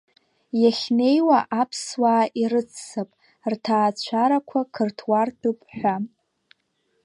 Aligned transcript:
Иахьнеиуа 0.61 1.39
аԥсуаа 1.61 2.23
ирыццап, 2.41 3.09
рҭаацәарақәа 3.51 4.59
қырҭуартәып 4.73 5.59
ҳәа… 5.75 5.95